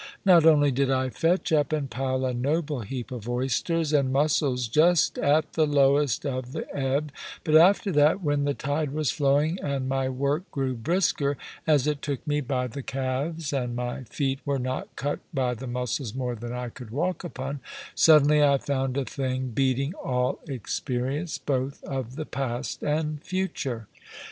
Not 0.25 0.47
only 0.47 0.71
did 0.71 0.89
I 0.89 1.11
fetch 1.11 1.51
up 1.53 1.71
and 1.71 1.87
pile 1.87 2.25
a 2.25 2.33
noble 2.33 2.79
heap 2.79 3.11
of 3.11 3.29
oysters 3.29 3.93
and 3.93 4.11
mussels 4.11 4.67
just 4.67 5.19
at 5.19 5.53
the 5.53 5.67
lowest 5.67 6.25
of 6.25 6.53
the 6.53 6.65
ebb, 6.75 7.11
but 7.43 7.53
after 7.55 7.91
that, 7.91 8.23
when 8.23 8.43
the 8.45 8.55
tide 8.55 8.93
was 8.93 9.11
flowing, 9.11 9.59
and 9.61 9.87
my 9.87 10.09
work 10.09 10.49
grew 10.49 10.73
brisker 10.73 11.37
as 11.67 11.85
it 11.85 12.01
took 12.01 12.25
me 12.25 12.41
by 12.41 12.65
the 12.65 12.81
calves, 12.81 13.53
and 13.53 13.75
my 13.75 14.01
feet 14.05 14.39
were 14.43 14.57
not 14.57 14.87
cut 14.95 15.19
by 15.35 15.53
the 15.53 15.67
mussels 15.67 16.15
more 16.15 16.33
than 16.33 16.51
I 16.51 16.69
could 16.69 16.89
walk 16.89 17.23
upon 17.23 17.59
suddenly 17.93 18.41
I 18.43 18.57
found 18.57 18.97
a 18.97 19.05
thing 19.05 19.49
beating 19.49 19.93
all 19.93 20.39
experience 20.47 21.37
both 21.37 21.83
of 21.83 22.15
the 22.15 22.25
past 22.25 22.81
and 22.81 23.21
future. 23.23 23.85